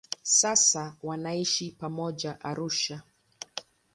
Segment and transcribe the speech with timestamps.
[0.23, 3.01] Sasa wanaishi pamoja Arusha.